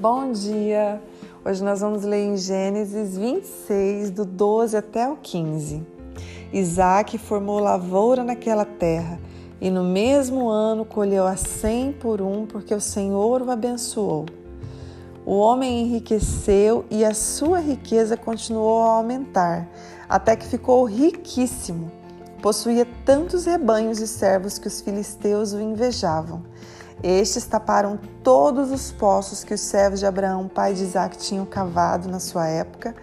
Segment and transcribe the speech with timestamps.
[0.00, 1.02] Bom dia!
[1.44, 5.84] Hoje nós vamos ler em Gênesis 26, do 12 até o 15.
[6.52, 9.18] Isaac formou lavoura naquela terra
[9.60, 14.26] e no mesmo ano colheu a cem por um, porque o Senhor o abençoou.
[15.26, 19.68] O homem enriqueceu e a sua riqueza continuou a aumentar,
[20.08, 21.90] até que ficou riquíssimo.
[22.40, 26.44] Possuía tantos rebanhos e servos que os filisteus o invejavam.
[27.02, 32.08] Estes taparam todos os poços que os servos de Abraão, pai de Isaac, tinham cavado
[32.08, 32.94] na sua época,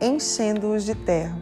[0.00, 1.36] enchendo-os de terra.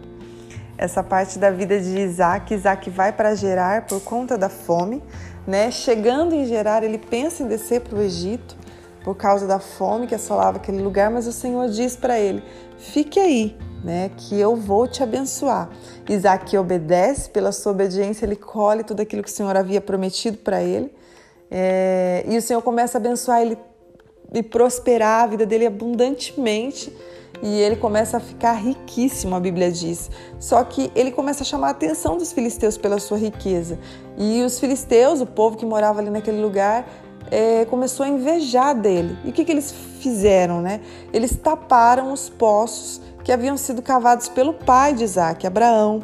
[0.77, 5.03] Essa parte da vida de Isaac, Isaac vai para Gerar por conta da fome,
[5.47, 5.71] né?
[5.71, 8.57] Chegando em Gerar, ele pensa em descer para o Egito
[9.05, 12.43] por causa da fome que assolava aquele lugar, mas o Senhor diz para ele:
[12.79, 14.11] fique aí, né?
[14.17, 15.69] Que eu vou te abençoar.
[16.09, 20.61] Isaac obedece, pela sua obediência, ele colhe tudo aquilo que o Senhor havia prometido para
[20.63, 20.93] ele.
[21.51, 23.59] É, e o Senhor começa a abençoar ele
[24.33, 26.95] e prosperar a vida dele abundantemente.
[27.43, 30.11] E ele começa a ficar riquíssimo, a Bíblia diz.
[30.39, 33.79] Só que ele começa a chamar a atenção dos filisteus pela sua riqueza.
[34.19, 36.87] E os filisteus, o povo que morava ali naquele lugar,
[37.31, 39.17] é, começou a invejar dele.
[39.25, 40.61] E o que, que eles fizeram?
[40.61, 40.81] Né?
[41.13, 46.03] Eles taparam os poços que haviam sido cavados pelo pai de Isaac, Abraão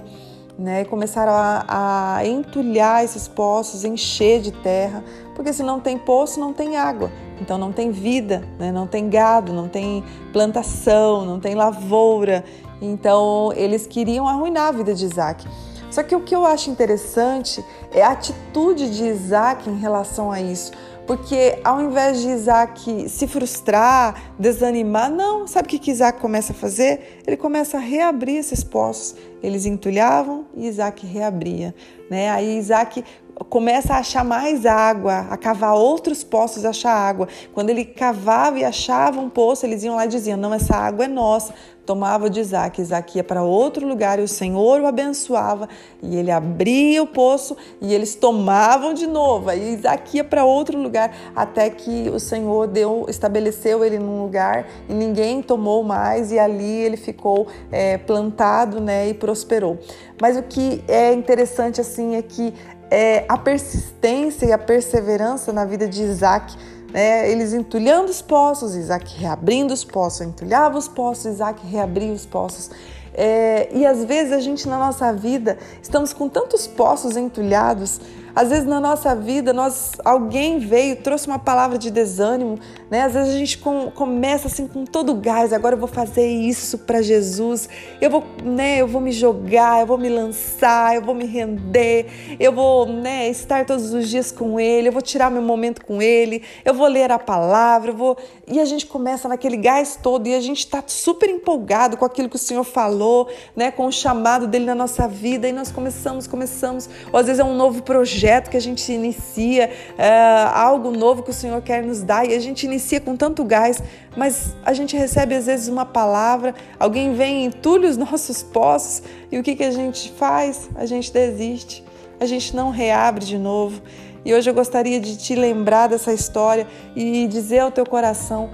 [0.59, 0.85] né?
[0.85, 5.05] Começaram a, a entulhar esses poços, encher de terra,
[5.37, 7.13] porque se não tem poço, não tem água.
[7.41, 8.73] Então não tem vida, né?
[8.73, 12.43] não tem gado, não tem plantação, não tem lavoura.
[12.81, 15.47] Então eles queriam arruinar a vida de Isaac.
[15.91, 20.41] Só que o que eu acho interessante é a atitude de Isaac em relação a
[20.41, 20.73] isso.
[21.07, 26.57] Porque ao invés de Isaac se frustrar, desanimar, não, sabe o que Isaac começa a
[26.57, 27.21] fazer?
[27.25, 29.15] Ele começa a reabrir esses poços.
[29.43, 31.75] Eles entulhavam e Isaac reabria.
[32.11, 32.29] Né?
[32.31, 33.05] Aí Isaac
[33.45, 37.29] começa a achar mais água, a cavar outros poços e achar água.
[37.53, 41.05] Quando ele cavava e achava um poço, eles iam lá e diziam: Não, essa água
[41.05, 41.55] é nossa
[41.87, 42.83] tomava de Isaac.
[42.83, 45.69] Isaac ia para outro lugar e o Senhor o abençoava
[46.03, 49.49] e ele abria o poço e eles tomavam de novo.
[49.49, 54.67] Aí Isaac ia para outro lugar até que o Senhor deu, estabeleceu ele num lugar
[54.89, 59.79] e ninguém tomou mais e ali ele ficou é, plantado né, e prosperou.
[60.21, 62.53] Mas o que é interessante assim é que
[62.91, 66.57] é, a persistência e a perseverança na vida de Isaac
[66.97, 67.31] né?
[67.31, 72.71] Eles entulhando os poços, Isaac reabrindo os poços, entulhava os poços, Isaac reabria os poços.
[73.13, 78.01] É, e às vezes a gente na nossa vida estamos com tantos poços entulhados
[78.37, 82.59] às vezes na nossa vida, nós alguém veio, trouxe uma palavra de desânimo,
[82.91, 83.03] né?
[83.03, 86.27] Às vezes a gente com, começa assim com todo o gás, agora eu vou fazer
[86.27, 87.69] isso para Jesus.
[88.01, 92.37] Eu vou, né, eu vou me jogar, eu vou me lançar, eu vou me render,
[92.39, 96.01] eu vou, né, estar todos os dias com ele, eu vou tirar meu momento com
[96.01, 100.29] ele, eu vou ler a palavra, eu vou e a gente começa naquele gás todo
[100.29, 103.93] e a gente está super empolgado com aquilo que o Senhor falou, né, com o
[103.93, 107.83] chamado dele na nossa vida e nós começamos, começamos, ou às vezes é um novo
[107.83, 112.35] projeto que a gente inicia, é, algo novo que o Senhor quer nos dar e
[112.35, 113.83] a gente inicia com tanto gás,
[114.17, 119.03] mas a gente recebe às vezes uma palavra, alguém vem e entulha os nossos poços
[119.31, 120.69] e o que, que a gente faz?
[120.75, 121.85] A gente desiste,
[122.19, 123.81] a gente não reabre de novo.
[124.25, 126.67] E hoje eu gostaria de te lembrar dessa história
[126.97, 128.51] e dizer ao teu coração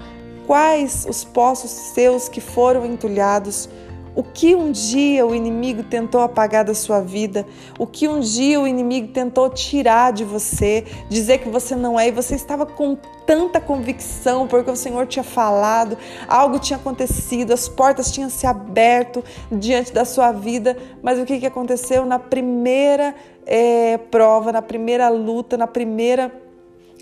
[0.47, 3.69] quais os poços seus que foram entulhados
[4.15, 7.47] o que um dia o inimigo tentou apagar da sua vida,
[7.79, 12.09] o que um dia o inimigo tentou tirar de você, dizer que você não é,
[12.09, 12.97] e você estava com
[13.27, 15.97] tanta convicção porque o Senhor tinha falado,
[16.29, 21.41] algo tinha acontecido, as portas tinham se aberto diante da sua vida, mas o que,
[21.41, 22.05] que aconteceu?
[22.05, 23.15] Na primeira
[23.47, 26.33] é, prova, na primeira luta, na primeira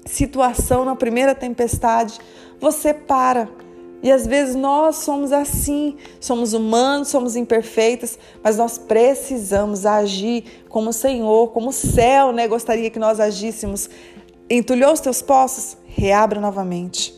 [0.04, 2.18] situação, na primeira tempestade,
[2.60, 3.48] você para
[4.02, 10.90] e às vezes nós somos assim, somos humanos, somos imperfeitas, mas nós precisamos agir como
[10.90, 13.90] o Senhor, como o céu né, gostaria que nós agíssemos.
[14.48, 15.76] Entulhou os teus poços?
[15.86, 17.14] Reabra novamente.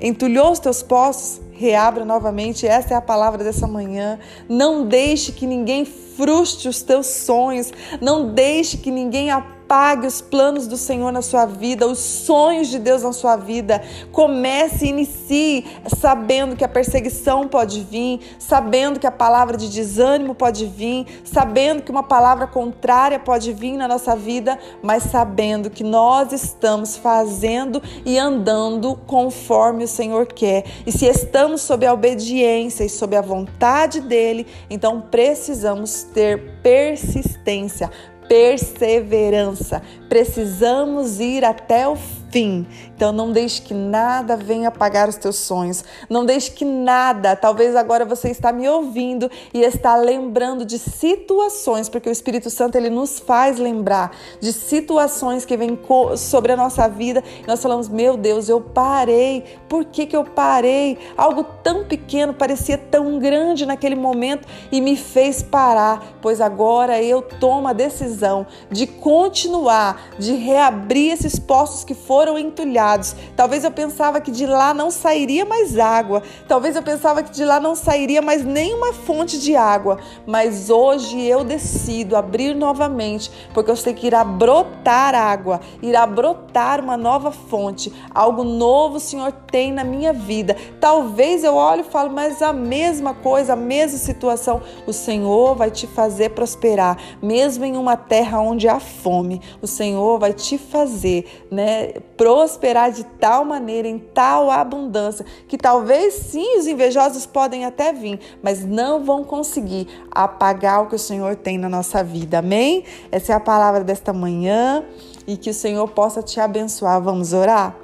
[0.00, 1.40] Entulhou os teus poços?
[1.52, 2.66] Reabra novamente.
[2.66, 4.18] Essa é a palavra dessa manhã.
[4.48, 7.70] Não deixe que ninguém frustre os teus sonhos.
[8.00, 9.30] Não deixe que ninguém
[9.72, 13.80] apague os planos do Senhor na sua vida, os sonhos de Deus na sua vida.
[14.12, 15.64] Comece e inicie
[15.98, 21.82] sabendo que a perseguição pode vir, sabendo que a palavra de desânimo pode vir, sabendo
[21.82, 27.82] que uma palavra contrária pode vir na nossa vida, mas sabendo que nós estamos fazendo
[28.04, 30.66] e andando conforme o Senhor quer.
[30.86, 37.90] E se estamos sob a obediência e sob a vontade dele, então precisamos ter persistência,
[38.32, 39.82] perseverança.
[40.08, 42.21] Precisamos ir até o fim.
[42.40, 45.84] Então não deixe que nada venha apagar os teus sonhos.
[46.08, 51.88] Não deixe que nada, talvez agora você está me ouvindo e está lembrando de situações,
[51.88, 55.78] porque o Espírito Santo ele nos faz lembrar de situações que vêm
[56.16, 57.22] sobre a nossa vida.
[57.46, 59.44] Nós falamos: "Meu Deus, eu parei.
[59.68, 60.98] Por que que eu parei?
[61.16, 67.20] Algo tão pequeno parecia tão grande naquele momento e me fez parar, pois agora eu
[67.20, 73.14] tomo a decisão de continuar, de reabrir esses poços que foram entulhados.
[73.36, 76.22] Talvez eu pensava que de lá não sairia mais água.
[76.48, 81.20] Talvez eu pensava que de lá não sairia mais nenhuma fonte de água, mas hoje
[81.22, 87.30] eu decido abrir novamente, porque eu sei que irá brotar água, irá brotar uma nova
[87.30, 87.92] fonte.
[88.14, 90.56] Algo novo o Senhor tem na minha vida.
[90.80, 95.70] Talvez eu olhe e falo, mas a mesma coisa, a mesma situação, o Senhor vai
[95.70, 99.40] te fazer prosperar, mesmo em uma terra onde há fome.
[99.60, 101.92] O Senhor vai te fazer, né,
[102.22, 108.20] prosperar de tal maneira, em tal abundância, que talvez sim os invejosos podem até vir,
[108.40, 112.38] mas não vão conseguir apagar o que o Senhor tem na nossa vida.
[112.38, 112.84] Amém?
[113.10, 114.84] Essa é a palavra desta manhã
[115.26, 117.02] e que o Senhor possa te abençoar.
[117.02, 117.74] Vamos orar?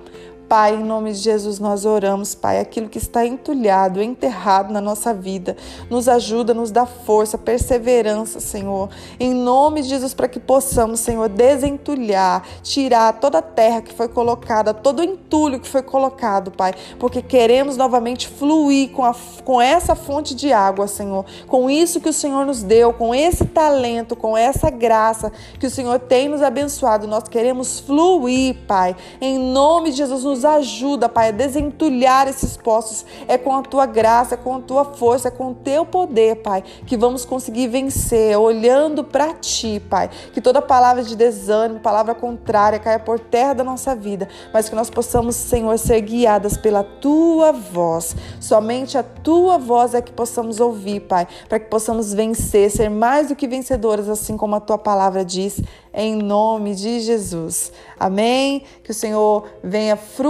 [0.48, 5.12] Pai, em nome de Jesus, nós oramos, Pai, aquilo que está entulhado, enterrado na nossa
[5.12, 5.54] vida.
[5.90, 8.88] Nos ajuda, nos dá força, perseverança, Senhor.
[9.20, 14.08] Em nome de Jesus, para que possamos, Senhor, desentulhar, tirar toda a terra que foi
[14.08, 19.14] colocada, todo o entulho que foi colocado, Pai, porque queremos novamente fluir com, a,
[19.44, 21.26] com essa fonte de água, Senhor.
[21.46, 25.30] Com isso que o Senhor nos deu, com esse talento, com essa graça
[25.60, 28.96] que o Senhor tem nos abençoado, nós queremos fluir, Pai.
[29.20, 33.04] Em nome de Jesus, nos nos ajuda, Pai, a desentulhar esses poços.
[33.26, 36.36] É com a tua graça, é com a tua força, é com o teu poder,
[36.36, 40.08] Pai, que vamos conseguir vencer, olhando para ti, Pai.
[40.32, 44.76] Que toda palavra de desânimo, palavra contrária, caia por terra da nossa vida, mas que
[44.76, 48.14] nós possamos, Senhor, ser guiadas pela tua voz.
[48.40, 53.28] Somente a tua voz é que possamos ouvir, Pai, para que possamos vencer, ser mais
[53.28, 55.60] do que vencedoras, assim como a tua palavra diz
[55.92, 57.72] em nome de Jesus.
[57.98, 58.62] Amém?
[58.84, 60.27] Que o Senhor venha frutificar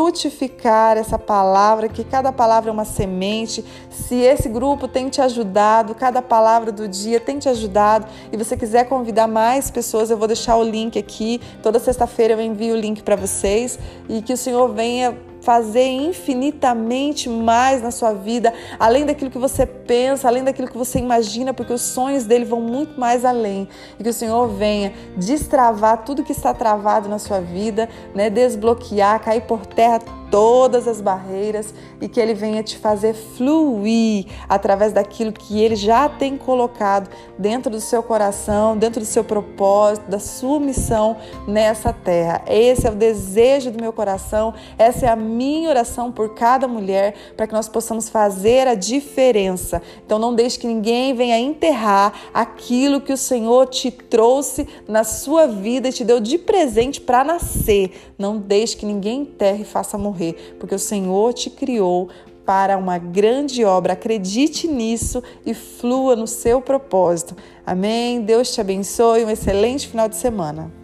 [0.97, 3.65] essa palavra, que cada palavra é uma semente.
[3.91, 8.57] Se esse grupo tem te ajudado, cada palavra do dia tem te ajudado e você
[8.57, 11.41] quiser convidar mais pessoas, eu vou deixar o link aqui.
[11.63, 13.79] Toda sexta-feira eu envio o link para vocês
[14.09, 19.65] e que o Senhor venha fazer infinitamente mais na sua vida, além daquilo que você
[19.89, 23.67] pensa, além daquilo que você imagina, porque os sonhos dele vão muito mais além.
[23.99, 28.29] E que o Senhor venha destravar tudo que está travado na sua vida, né?
[28.29, 30.01] desbloquear, cair por terra
[30.31, 36.09] todas as barreiras e que Ele venha te fazer fluir através daquilo que Ele já
[36.09, 42.43] tem colocado dentro do seu coração, dentro do seu propósito, da sua missão nessa terra.
[42.47, 47.15] Esse é o desejo do meu coração, essa é a minha oração por cada mulher,
[47.37, 49.78] para que nós possamos fazer a diferença.
[50.05, 55.47] Então não deixe que ninguém venha enterrar aquilo que o Senhor te trouxe na sua
[55.47, 57.93] vida e te deu de presente para nascer.
[58.19, 62.09] Não deixe que ninguém enterre e faça morrer morrer, porque o Senhor te criou
[62.45, 63.93] para uma grande obra.
[63.93, 67.37] Acredite nisso e flua no seu propósito.
[67.65, 68.23] Amém?
[68.23, 69.25] Deus te abençoe.
[69.25, 70.78] Um excelente final de semana.